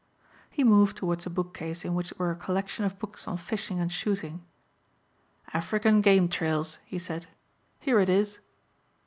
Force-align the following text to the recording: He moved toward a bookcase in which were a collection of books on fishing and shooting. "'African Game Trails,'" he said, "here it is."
He 0.49 0.63
moved 0.63 0.97
toward 0.97 1.27
a 1.27 1.29
bookcase 1.29 1.85
in 1.85 1.93
which 1.93 2.11
were 2.17 2.31
a 2.31 2.35
collection 2.35 2.85
of 2.85 2.97
books 2.97 3.27
on 3.27 3.37
fishing 3.37 3.79
and 3.79 3.91
shooting. 3.91 4.43
"'African 5.53 6.01
Game 6.01 6.27
Trails,'" 6.27 6.79
he 6.85 6.97
said, 6.97 7.27
"here 7.79 7.99
it 7.99 8.09
is." 8.09 8.39